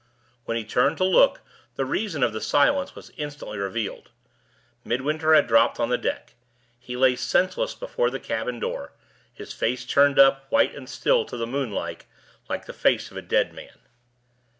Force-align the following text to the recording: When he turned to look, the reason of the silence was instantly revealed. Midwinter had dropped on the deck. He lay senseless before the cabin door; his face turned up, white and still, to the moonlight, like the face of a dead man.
When 0.45 0.57
he 0.57 0.65
turned 0.65 0.97
to 0.97 1.03
look, 1.03 1.41
the 1.75 1.85
reason 1.85 2.23
of 2.23 2.33
the 2.33 2.41
silence 2.41 2.95
was 2.95 3.11
instantly 3.17 3.59
revealed. 3.59 4.09
Midwinter 4.83 5.35
had 5.35 5.45
dropped 5.45 5.79
on 5.79 5.89
the 5.89 5.97
deck. 5.99 6.33
He 6.79 6.97
lay 6.97 7.15
senseless 7.15 7.75
before 7.75 8.09
the 8.09 8.19
cabin 8.19 8.57
door; 8.59 8.93
his 9.31 9.53
face 9.53 9.85
turned 9.85 10.17
up, 10.17 10.49
white 10.51 10.73
and 10.73 10.89
still, 10.89 11.23
to 11.25 11.37
the 11.37 11.45
moonlight, 11.45 12.05
like 12.49 12.65
the 12.65 12.73
face 12.73 13.11
of 13.11 13.17
a 13.17 13.21
dead 13.21 13.53
man. 13.53 13.77